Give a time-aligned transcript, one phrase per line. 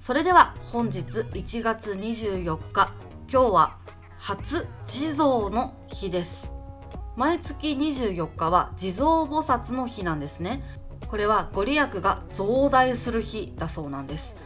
[0.00, 2.90] それでは本日1月24日
[3.30, 3.76] 今日は
[4.16, 6.54] 初地蔵の日です。
[7.16, 10.62] 毎月24日は地蔵菩薩の日なんですね。
[11.06, 14.36] これはご利益が増大する日だそうなんです。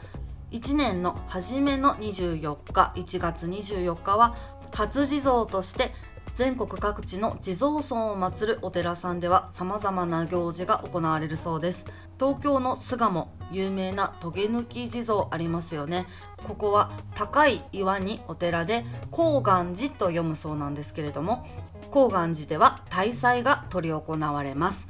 [0.51, 4.35] 1年の初めの24日1月24日は
[4.73, 5.93] 初地蔵として
[6.35, 11.85] 全国各地の地蔵尊を祀るお寺さんでは様々な行事が行われるそうです。
[12.19, 16.07] 東京の巣鴨有名なトゲ抜き地蔵ありますよね。
[16.49, 21.47] ここは高い岩にお寺で高岩寺と読むそうなんですけれども
[21.93, 24.89] 高岩寺では大祭が執り行われます。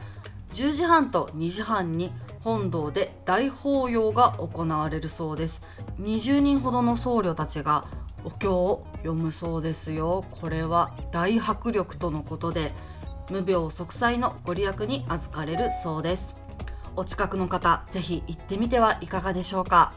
[0.55, 2.11] 10時半と2時半に
[2.45, 5.63] 本堂で大法要が行われるそうです。
[5.99, 7.87] 20人ほどの僧侶たちが
[8.23, 10.27] お経を読むそうですよ。
[10.31, 12.73] これは大迫力とのことで
[13.31, 16.37] 無病息災のご利益に預かれるそうです。
[16.97, 19.95] お近くの方ぜひ行ってみてはいかがでしょうか。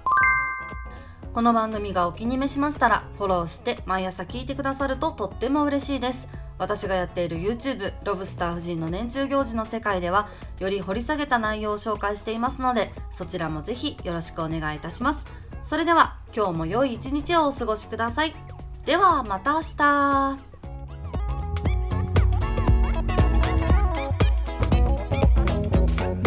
[1.34, 6.30] この番組がお気に召しましたらフォローして毎朝聞いてくださるととっても嬉しいです。
[6.58, 15.26] 私がやっている YouTube ロブスター夫人の年中行事の世界ではより掘り下げた内容を紹介していますのでそちらもぜひよろしくお願いいたします。
[15.66, 18.34] それでは今日も良い一日をお過ごしください。
[18.86, 20.47] ではまた明日。